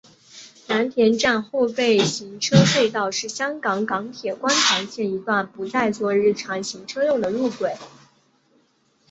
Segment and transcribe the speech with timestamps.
[0.67, 7.75] 蓝田站后备行车隧道是香港港铁观塘线一段不再作日常行车用的路轨。